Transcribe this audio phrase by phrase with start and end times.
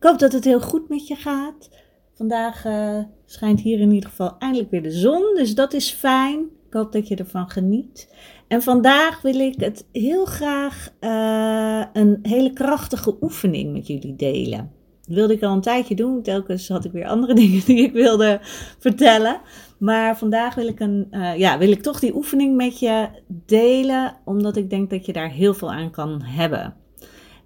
[0.00, 1.70] Ik hoop dat het heel goed met je gaat.
[2.14, 6.38] Vandaag uh, schijnt hier in ieder geval eindelijk weer de zon, dus dat is fijn.
[6.66, 8.14] Ik hoop dat je ervan geniet.
[8.48, 14.72] En vandaag wil ik het heel graag uh, een hele krachtige oefening met jullie delen.
[15.02, 16.22] Dat wilde ik al een tijdje doen.
[16.22, 18.38] Telkens had ik weer andere dingen die ik wilde
[18.78, 19.40] vertellen.
[19.78, 23.08] Maar vandaag wil ik, een, uh, ja, wil ik toch die oefening met je
[23.46, 26.74] delen, omdat ik denk dat je daar heel veel aan kan hebben.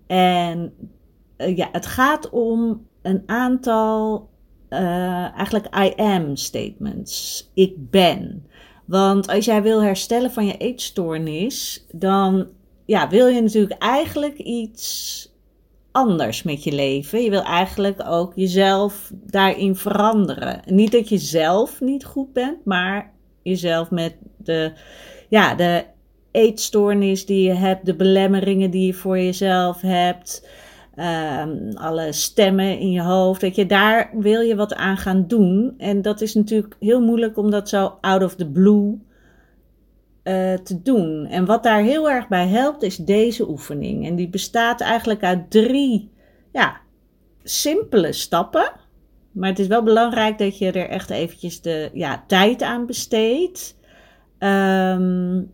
[0.07, 0.73] En
[1.39, 4.29] uh, ja, het gaat om een aantal
[4.71, 7.51] uh, eigenlijk I am statements.
[7.55, 8.47] Ik ben.
[8.85, 12.47] Want als jij wil herstellen van je eetstoornis, dan
[12.85, 15.33] ja, wil je natuurlijk eigenlijk iets
[15.93, 17.23] anders met je leven.
[17.23, 20.61] Je wil eigenlijk ook jezelf daarin veranderen.
[20.67, 24.73] Niet dat je zelf niet goed bent, maar jezelf met de,
[25.29, 25.85] ja, de
[26.31, 30.49] eetstoornis die je hebt, de belemmeringen die je voor jezelf hebt,
[30.97, 35.75] um, alle stemmen in je hoofd, dat je daar wil je wat aan gaan doen.
[35.79, 38.99] En dat is natuurlijk heel moeilijk om dat zo out of the blue
[40.25, 41.27] uh, te doen.
[41.27, 44.07] En wat daar heel erg bij helpt, is deze oefening.
[44.07, 46.11] En die bestaat eigenlijk uit drie
[46.53, 46.81] ja,
[47.43, 48.73] simpele stappen.
[49.33, 53.77] Maar het is wel belangrijk dat je er echt eventjes de ja, tijd aan besteedt.
[54.39, 55.53] Um,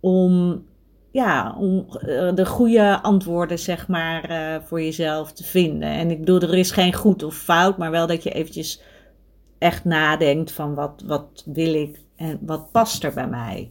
[0.00, 0.64] om,
[1.14, 5.88] ja, om uh, de goede antwoorden zeg maar, uh, voor jezelf te vinden.
[5.88, 8.82] En ik bedoel, er is geen goed of fout, maar wel dat je eventjes
[9.58, 13.70] echt nadenkt van wat, wat wil ik en wat past er bij mij?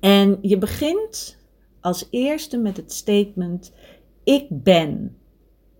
[0.00, 1.38] En je begint
[1.80, 3.72] als eerste met het statement:
[4.22, 5.16] Ik ben.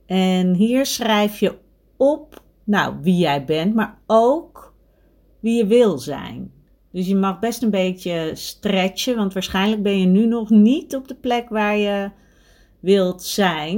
[0.06, 1.54] En hier schrijf je
[1.96, 4.74] op, nou, wie jij bent, maar ook
[5.40, 6.52] wie je wil zijn.
[6.94, 11.08] Dus je mag best een beetje stretchen, want waarschijnlijk ben je nu nog niet op
[11.08, 12.10] de plek waar je
[12.80, 13.76] wilt zijn.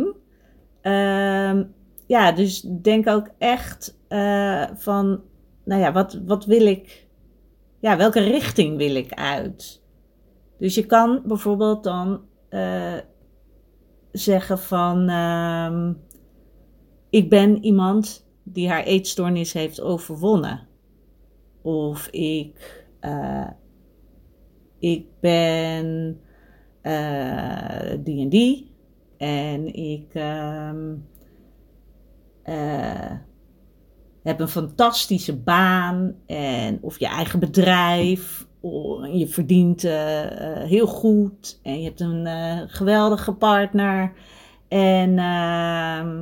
[0.83, 1.75] Um,
[2.07, 5.21] ja, dus denk ook echt uh, van,
[5.65, 7.07] nou ja, wat, wat wil ik
[7.81, 9.83] ja, welke richting wil ik uit?
[10.59, 12.95] Dus je kan bijvoorbeeld dan uh,
[14.13, 15.91] zeggen van, uh,
[17.11, 20.67] ik ben iemand die haar eetstoornis heeft overwonnen.
[21.63, 23.47] Of ik, uh,
[24.79, 26.21] ik ben
[26.83, 28.75] uh, die en die.
[29.17, 31.07] En ik um,
[34.23, 38.47] heb een fantastische baan en of je eigen bedrijf.
[39.13, 39.83] Je verdient
[40.69, 42.27] heel goed en je hebt een
[42.69, 44.13] geweldige partner.
[44.69, 46.21] En uh,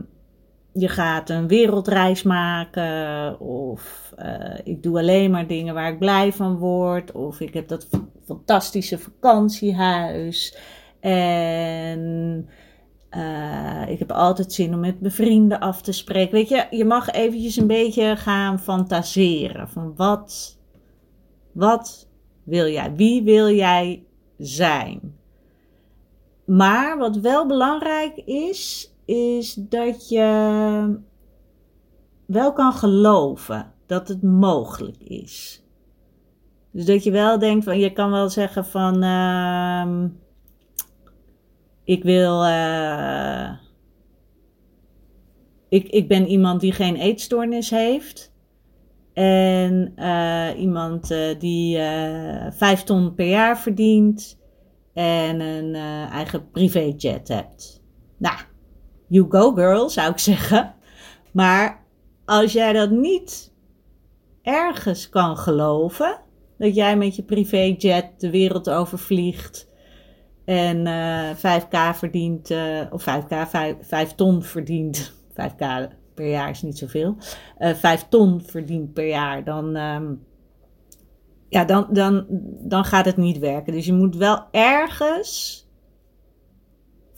[0.74, 3.40] je gaat een wereldreis maken.
[3.40, 7.12] Of uh, ik doe alleen maar dingen waar ik blij van word.
[7.12, 7.88] Of ik heb dat
[8.24, 10.56] fantastische vakantiehuis.
[11.00, 12.48] En
[13.10, 16.34] uh, ik heb altijd zin om met mijn vrienden af te spreken.
[16.34, 19.68] Weet je, je mag eventjes een beetje gaan fantaseren.
[19.68, 20.58] Van wat,
[21.52, 22.08] wat
[22.42, 22.94] wil jij?
[22.94, 24.04] Wie wil jij
[24.38, 25.16] zijn?
[26.46, 30.98] Maar wat wel belangrijk is, is dat je
[32.26, 35.62] wel kan geloven dat het mogelijk is.
[36.70, 40.10] Dus dat je wel denkt van, je kan wel zeggen van, uh,
[41.84, 42.46] ik wil.
[42.46, 43.50] Uh,
[45.68, 48.32] ik, ik ben iemand die geen eetstoornis heeft.
[49.12, 51.78] En uh, iemand uh, die
[52.50, 54.42] vijf ton per jaar verdient.
[54.92, 55.74] En een
[56.10, 57.82] eigen privéjet hebt.
[58.18, 58.38] Nou,
[59.06, 60.74] you go girl, zou ik zeggen.
[61.32, 61.84] Maar
[62.24, 63.52] als jij dat niet
[64.44, 66.20] ergens kan geloven.
[66.58, 69.68] Dat jij met je privéjet de wereld overvliegt
[70.44, 75.12] en uh, eh, 5k verdient, uh, of 5k, 5, 5, ton verdient.
[75.40, 75.64] 5k
[76.14, 77.16] per jaar is niet zoveel.
[77.58, 79.44] Uh, eh, 5 ton verdient per jaar.
[79.44, 80.24] Dan, um,
[81.48, 82.26] ja, dan, dan,
[82.60, 83.72] dan gaat het niet werken.
[83.72, 85.63] Dus je moet wel ergens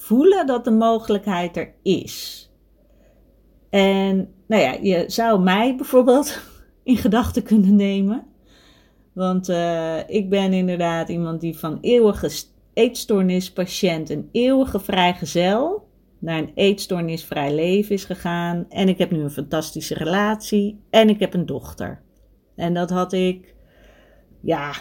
[0.07, 2.45] voelen dat de mogelijkheid er is.
[3.71, 6.41] En nou ja, je zou mij bijvoorbeeld
[6.83, 8.27] in gedachten kunnen nemen.
[9.13, 12.31] Want uh, ik ben inderdaad iemand die van eeuwige
[12.73, 15.89] eetstoornispatiënt, een eeuwige vrijgezel,
[16.19, 18.67] naar een eetstoornisvrij leven is gegaan.
[18.69, 22.03] En ik heb nu een fantastische relatie en ik heb een dochter.
[22.57, 23.55] En dat had ik,
[24.41, 24.73] ja,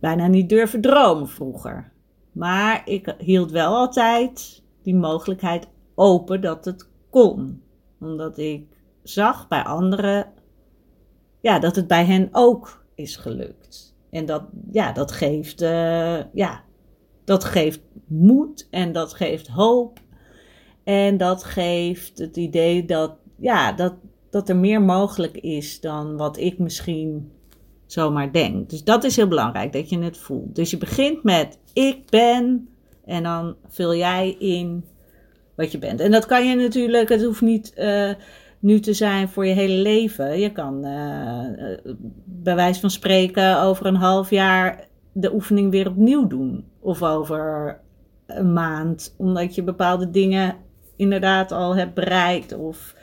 [0.00, 1.94] bijna niet durven dromen vroeger.
[2.36, 7.62] Maar ik hield wel altijd die mogelijkheid open dat het kon.
[8.00, 8.66] Omdat ik
[9.02, 10.26] zag bij anderen
[11.40, 13.96] ja, dat het bij hen ook is gelukt.
[14.10, 14.42] En dat,
[14.72, 16.64] ja, dat geeft, uh, ja,
[17.24, 20.00] dat geeft moed en dat geeft hoop.
[20.84, 23.94] En dat geeft het idee dat, ja, dat,
[24.30, 27.32] dat er meer mogelijk is dan wat ik misschien
[27.86, 28.70] zomaar denk.
[28.70, 30.54] Dus dat is heel belangrijk, dat je het voelt.
[30.54, 32.68] Dus je begint met ik ben
[33.04, 34.84] en dan vul jij in
[35.54, 36.00] wat je bent.
[36.00, 38.10] En dat kan je natuurlijk, het hoeft niet uh,
[38.58, 40.38] nu te zijn voor je hele leven.
[40.38, 41.40] Je kan uh,
[42.24, 46.64] bij wijze van spreken over een half jaar de oefening weer opnieuw doen.
[46.80, 47.78] Of over
[48.26, 50.56] een maand, omdat je bepaalde dingen
[50.96, 52.52] inderdaad al hebt bereikt.
[52.52, 52.94] Of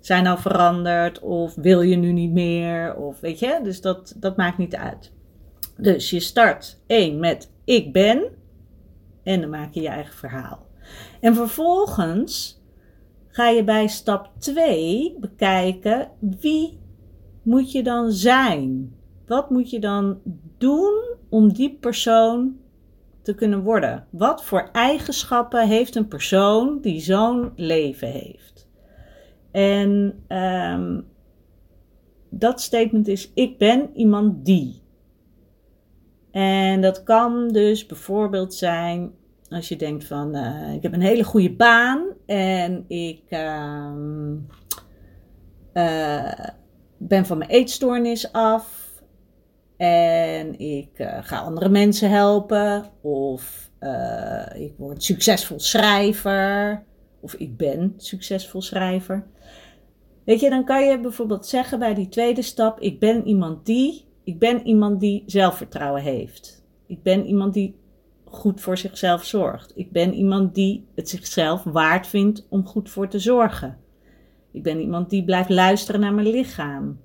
[0.00, 1.20] zijn al veranderd.
[1.20, 2.96] Of wil je nu niet meer.
[2.96, 5.12] Of weet je, dus dat, dat maakt niet uit.
[5.76, 8.22] Dus je start één met ik ben.
[9.22, 10.66] En dan maak je je eigen verhaal.
[11.20, 12.62] En vervolgens
[13.28, 16.10] ga je bij stap 2 bekijken
[16.40, 16.78] wie
[17.42, 18.94] moet je dan zijn?
[19.26, 20.20] Wat moet je dan
[20.58, 22.56] doen om die persoon
[23.22, 24.06] te kunnen worden?
[24.10, 28.68] Wat voor eigenschappen heeft een persoon die zo'n leven heeft?
[29.50, 31.06] En um,
[32.30, 34.82] dat statement is: ik ben iemand die.
[36.38, 39.12] En dat kan dus bijvoorbeeld zijn
[39.48, 43.92] als je denkt van uh, ik heb een hele goede baan en ik uh,
[45.74, 46.32] uh,
[46.96, 48.92] ben van mijn eetstoornis af
[49.76, 53.70] en ik eh, ga andere mensen helpen of
[54.54, 56.82] ik word succesvol schrijver
[57.20, 59.26] of ik ben succesvol schrijver.
[60.24, 64.07] Weet je, dan kan je bijvoorbeeld zeggen bij die tweede stap: ik ben iemand die
[64.28, 66.64] ik ben iemand die zelfvertrouwen heeft.
[66.86, 67.74] Ik ben iemand die
[68.24, 69.72] goed voor zichzelf zorgt.
[69.74, 73.78] Ik ben iemand die het zichzelf waard vindt om goed voor te zorgen.
[74.52, 77.00] Ik ben iemand die blijft luisteren naar mijn lichaam.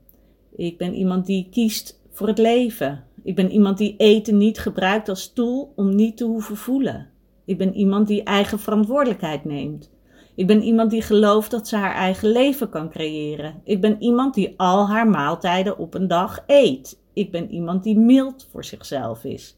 [0.56, 3.04] Ik ben iemand die kiest voor het leven.
[3.24, 7.10] Ik ben iemand die eten niet gebruikt als tool om niet te hoeven voelen.
[7.46, 9.92] Ik ben iemand die eigen verantwoordelijkheid neemt.
[10.36, 13.62] Ik ben iemand die gelooft dat ze haar eigen leven kan creëren.
[13.64, 17.02] Ik ben iemand die al haar maaltijden op een dag eet.
[17.14, 19.56] Ik ben iemand die mild voor zichzelf is.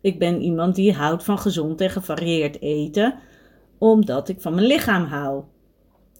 [0.00, 3.14] Ik ben iemand die houdt van gezond en gevarieerd eten,
[3.78, 5.44] omdat ik van mijn lichaam hou.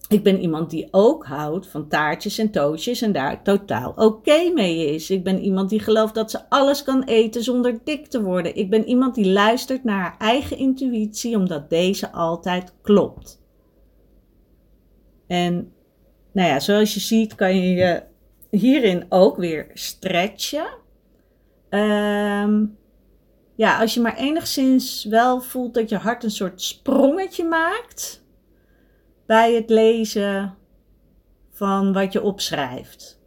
[0.07, 4.93] Ik ben iemand die ook houdt van taartjes en toastjes en daar totaal oké mee
[4.93, 5.09] is.
[5.09, 8.55] Ik ben iemand die gelooft dat ze alles kan eten zonder dik te worden.
[8.55, 13.41] Ik ben iemand die luistert naar haar eigen intuïtie, omdat deze altijd klopt.
[15.27, 15.73] En
[16.31, 18.03] nou ja, zoals je ziet kan je je
[18.51, 20.67] hierin ook weer stretchen.
[21.69, 22.77] Um,
[23.55, 28.23] ja, als je maar enigszins wel voelt dat je hart een soort sprongetje maakt
[29.25, 30.55] bij het lezen
[31.51, 33.19] van wat je opschrijft.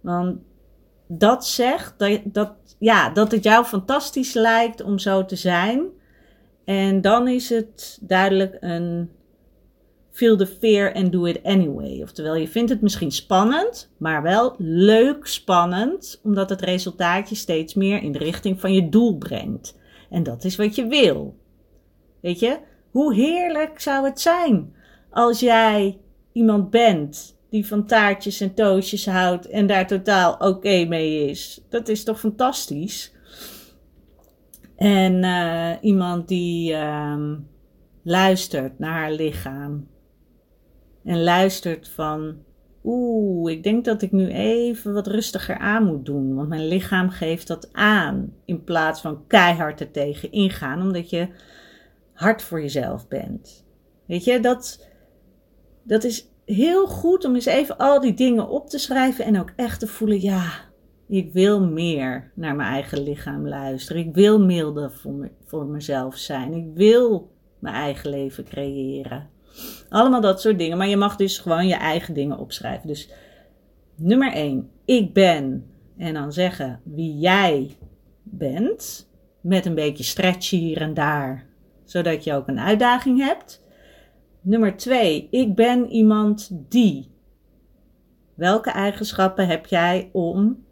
[0.00, 0.38] Want
[1.06, 5.86] dat zegt dat, dat, ja, dat het jou fantastisch lijkt om zo te zijn.
[6.64, 9.10] En dan is het duidelijk een
[10.20, 12.02] feel the fear and do it anyway.
[12.02, 17.74] Oftewel, je vindt het misschien spannend, maar wel leuk spannend, omdat het resultaat je steeds
[17.74, 19.78] meer in de richting van je doel brengt.
[20.10, 21.36] En dat is wat je wil.
[22.20, 22.58] Weet je,
[22.90, 24.74] hoe heerlijk zou het zijn
[25.10, 25.98] als jij
[26.32, 31.60] iemand bent die van taartjes en toastjes houdt en daar totaal oké mee is.
[31.68, 33.12] Dat is toch fantastisch?
[34.76, 37.32] En uh, iemand die uh,
[38.02, 39.88] luistert naar haar lichaam
[41.04, 42.36] en luistert van,
[42.84, 47.10] oeh, ik denk dat ik nu even wat rustiger aan moet doen, want mijn lichaam
[47.10, 51.28] geeft dat aan, in plaats van keihard er tegen ingaan, omdat je
[52.12, 53.64] hard voor jezelf bent.
[54.06, 54.88] Weet je, dat,
[55.82, 59.52] dat is heel goed om eens even al die dingen op te schrijven en ook
[59.56, 60.68] echt te voelen, ja,
[61.10, 64.06] ik wil meer naar mijn eigen lichaam luisteren.
[64.06, 66.52] Ik wil milder voor, voor mezelf zijn.
[66.52, 69.28] Ik wil mijn eigen leven creëren.
[69.88, 70.78] Allemaal dat soort dingen.
[70.78, 72.88] Maar je mag dus gewoon je eigen dingen opschrijven.
[72.88, 73.10] Dus
[73.96, 74.70] nummer 1.
[74.84, 75.64] Ik ben.
[75.96, 77.76] En dan zeggen wie jij
[78.22, 81.46] bent, met een beetje stretch hier en daar,
[81.84, 83.62] zodat je ook een uitdaging hebt.
[84.40, 87.10] Nummer twee, ik ben iemand die.
[88.34, 90.64] Welke eigenschappen heb jij om,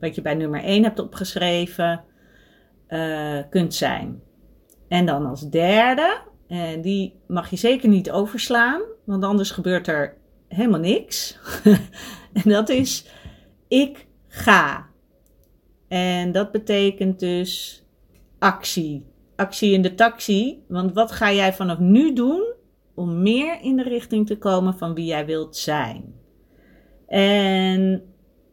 [0.00, 2.04] wat je bij nummer 1 hebt opgeschreven,
[2.88, 4.20] uh, kunt zijn?
[4.88, 10.16] En dan als derde, en die mag je zeker niet overslaan, want anders gebeurt er
[10.48, 11.38] helemaal niks.
[12.42, 13.06] en dat is,
[13.68, 14.86] ik ga.
[15.88, 17.84] En dat betekent dus
[18.38, 19.06] actie.
[19.36, 20.64] Actie in de taxi.
[20.68, 22.54] Want wat ga jij vanaf nu doen
[22.94, 26.14] om meer in de richting te komen van wie jij wilt zijn?
[27.06, 28.02] En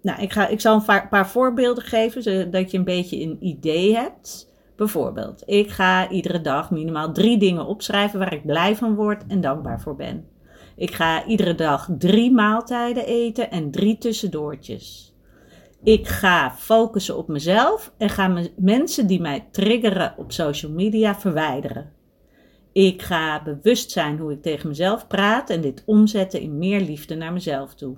[0.02, 3.96] nou, ik, ga, ik zal een paar voorbeelden geven, zodat je een beetje een idee
[3.96, 4.54] hebt.
[4.75, 9.41] Bijvoorbeeld, ik ga iedere dag minimaal drie dingen opschrijven waar ik blij van word en
[9.41, 10.27] dankbaar voor ben.
[10.75, 15.13] Ik ga iedere dag drie maaltijden eten en drie tussendoortjes.
[15.84, 21.94] Ik ga focussen op mezelf en ga mensen die mij triggeren op social media verwijderen.
[22.72, 27.15] Ik ga bewust zijn hoe ik tegen mezelf praat en dit omzetten in meer liefde
[27.15, 27.98] naar mezelf toe.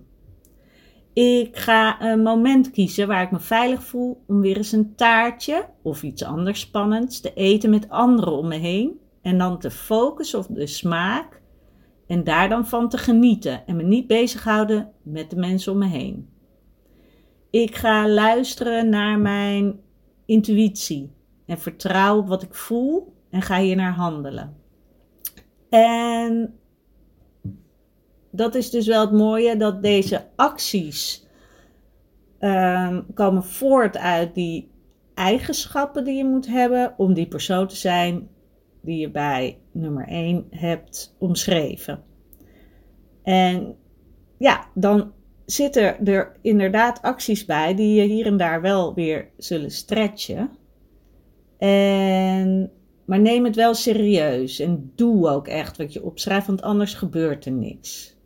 [1.18, 5.70] Ik ga een moment kiezen waar ik me veilig voel om weer eens een taartje
[5.82, 9.00] of iets anders spannends te eten met anderen om me heen.
[9.22, 11.42] En dan te focussen op de smaak
[12.08, 15.88] en daar dan van te genieten en me niet bezighouden met de mensen om me
[15.88, 16.30] heen.
[17.50, 19.80] Ik ga luisteren naar mijn
[20.26, 21.12] intuïtie
[21.46, 24.58] en vertrouw op wat ik voel en ga hier naar handelen.
[25.70, 26.60] En
[28.32, 31.28] dat is dus wel het mooie dat deze acties
[32.40, 34.72] um, komen voort uit die
[35.14, 38.30] eigenschappen die je moet hebben om die persoon te zijn
[38.82, 42.04] die je bij nummer 1 hebt omschreven.
[43.24, 43.76] En
[44.38, 45.12] ja, dan
[45.46, 50.50] zitten er inderdaad acties bij die je hier en daar wel weer zullen stretchen.
[51.58, 52.72] En,
[53.06, 57.46] maar neem het wel serieus en doe ook echt wat je opschrijft, want anders gebeurt
[57.46, 58.17] er niks.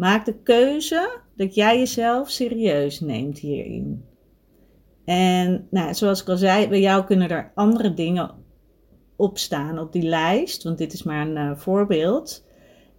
[0.00, 4.04] Maak de keuze dat jij jezelf serieus neemt hierin.
[5.04, 8.30] En nou, zoals ik al zei, bij jou kunnen er andere dingen
[9.16, 12.44] op staan op die lijst, want dit is maar een uh, voorbeeld.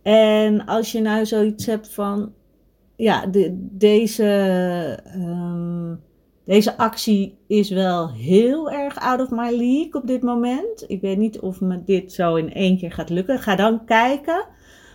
[0.01, 2.33] En als je nou zoiets hebt van,
[2.95, 6.01] ja, de, deze, um,
[6.45, 10.83] deze actie is wel heel erg out of my league op dit moment.
[10.87, 13.39] Ik weet niet of me dit zo in één keer gaat lukken.
[13.39, 14.45] Ga dan kijken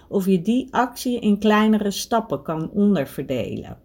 [0.08, 3.78] of je die actie in kleinere stappen kan onderverdelen.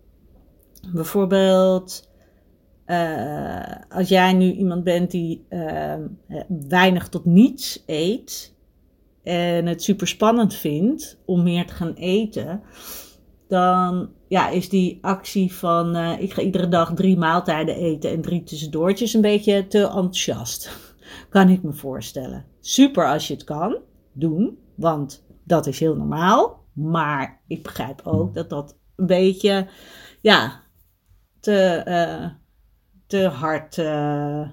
[0.93, 2.09] Bijvoorbeeld,
[2.85, 5.95] uh, als jij nu iemand bent die uh,
[6.67, 8.55] weinig tot niets eet
[9.23, 12.61] en het super spannend vindt om meer te gaan eten,
[13.47, 18.43] dan ja, is die actie van ik ga iedere dag drie maaltijden eten en drie
[18.43, 20.91] tussendoortjes een beetje te enthousiast.
[21.29, 22.45] kan ik me voorstellen.
[22.59, 23.77] Super als je het kan
[24.11, 26.63] doen, want dat is heel normaal.
[26.73, 29.67] Maar ik begrijp ook dat dat een beetje,
[30.21, 30.61] ja,
[31.39, 32.29] te, uh,
[33.07, 33.77] te hard.
[33.77, 34.49] Uh,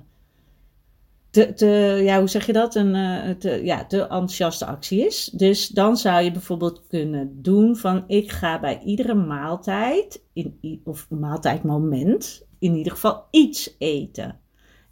[1.30, 2.74] te, te, ja, hoe zeg je dat?
[2.74, 5.24] Een uh, te, ja, te enthousiaste actie is.
[5.24, 11.10] Dus dan zou je bijvoorbeeld kunnen doen van ik ga bij iedere maaltijd, in, of
[11.10, 14.40] maaltijdmoment, in ieder geval iets eten.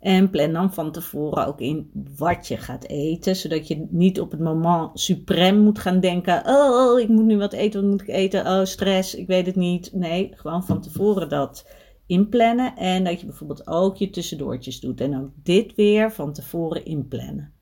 [0.07, 4.31] En plan dan van tevoren ook in wat je gaat eten, zodat je niet op
[4.31, 8.09] het moment suprem moet gaan denken: oh, ik moet nu wat eten, wat moet ik
[8.09, 8.47] eten?
[8.47, 9.93] Oh, stress, ik weet het niet.
[9.93, 11.71] Nee, gewoon van tevoren dat
[12.07, 16.85] inplannen en dat je bijvoorbeeld ook je tussendoortjes doet en ook dit weer van tevoren
[16.85, 17.53] inplannen.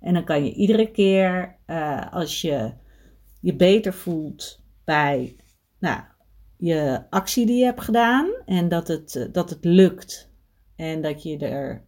[0.00, 2.72] En dan kan je iedere keer uh, als je
[3.40, 5.36] je beter voelt bij
[5.78, 6.00] nou,
[6.56, 10.34] je actie die je hebt gedaan en dat het, dat het lukt
[10.76, 11.85] en dat je er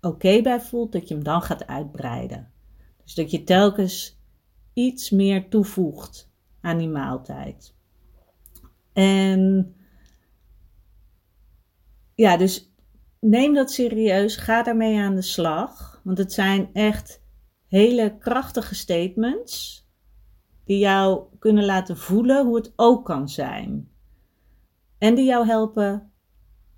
[0.00, 2.52] oké bij voelt, dat je hem dan gaat uitbreiden.
[3.04, 4.20] Dus dat je telkens
[4.72, 7.74] iets meer toevoegt aan die maaltijd.
[8.92, 9.74] En
[12.14, 12.72] ja, dus
[13.20, 17.22] neem dat serieus, ga daarmee aan de slag, want het zijn echt
[17.68, 19.84] hele krachtige statements
[20.64, 23.90] die jou kunnen laten voelen hoe het ook kan zijn.
[24.98, 26.12] En die jou helpen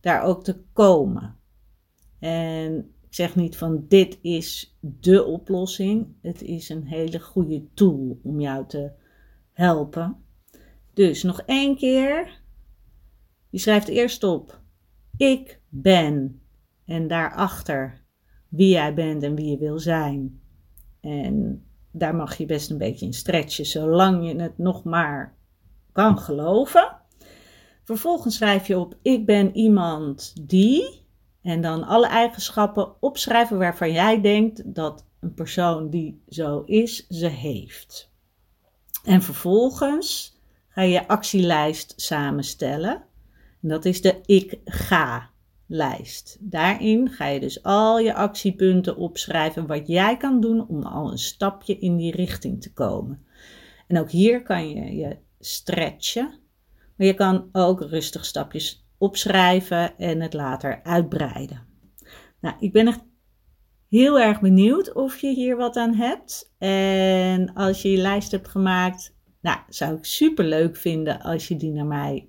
[0.01, 1.39] daar ook te komen.
[2.19, 6.07] En ik zeg niet van dit is de oplossing.
[6.23, 8.93] Het is een hele goede tool om jou te
[9.53, 10.17] helpen.
[10.95, 12.41] Dus nog één keer.
[13.51, 14.61] Je schrijft eerst op
[15.19, 16.41] ik ben
[16.85, 18.05] en daarachter
[18.49, 20.41] wie jij bent en wie je wil zijn.
[21.01, 25.37] En daar mag je best een beetje in stretchen, zolang je het nog maar
[25.93, 26.97] kan geloven.
[27.83, 31.07] Vervolgens schrijf je op: Ik ben iemand die.
[31.49, 37.27] En dan alle eigenschappen opschrijven waarvan jij denkt dat een persoon die zo is, ze
[37.27, 38.11] heeft.
[39.05, 40.39] En vervolgens
[40.69, 43.05] ga je actielijst samenstellen.
[43.63, 45.31] En dat is de ik ga
[45.67, 46.37] lijst.
[46.41, 51.19] Daarin ga je dus al je actiepunten opschrijven wat jij kan doen om al een
[51.19, 53.27] stapje in die richting te komen.
[53.87, 56.39] En ook hier kan je je stretchen,
[56.97, 61.67] maar je kan ook rustig stapjes opschrijven en het later uitbreiden.
[62.41, 63.05] Nou, ik ben echt
[63.89, 66.55] heel erg benieuwd of je hier wat aan hebt.
[66.59, 71.57] En als je je lijst hebt gemaakt, nou, zou ik super leuk vinden als je
[71.57, 72.29] die naar mij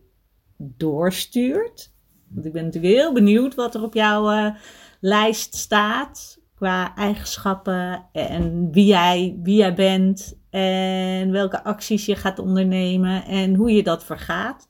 [0.58, 1.94] doorstuurt.
[2.30, 4.56] Want ik ben natuurlijk heel benieuwd wat er op jouw uh,
[5.00, 12.40] lijst staat qua eigenschappen en wie jij, wie jij bent en welke acties je gaat
[12.40, 14.68] ondernemen en hoe je dat vergaat.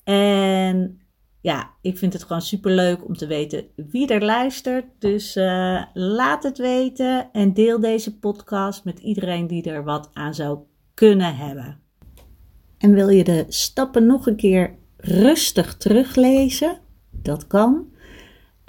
[0.04, 1.02] En
[1.42, 4.86] ja, ik vind het gewoon super leuk om te weten wie er luistert.
[5.00, 10.34] Dus uh, laat het weten en deel deze podcast met iedereen die er wat aan
[10.34, 10.60] zou
[10.94, 11.80] kunnen hebben.
[12.78, 16.80] En wil je de stappen nog een keer rustig teruglezen?
[17.10, 17.96] Dat kan.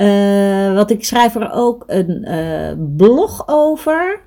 [0.01, 4.21] Uh, want ik schrijf er ook een uh, blog over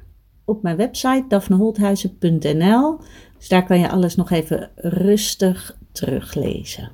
[0.46, 3.00] op mijn website daphneholthuizen.nl.
[3.38, 6.92] Dus daar kan je alles nog even rustig teruglezen.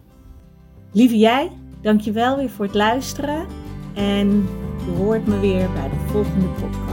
[0.92, 3.46] Lieve jij, dankjewel weer voor het luisteren.
[3.96, 4.48] En
[4.86, 6.87] je hoort me weer bij de volgende podcast.